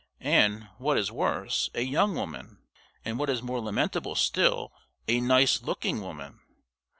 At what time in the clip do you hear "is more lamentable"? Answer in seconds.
3.29-4.15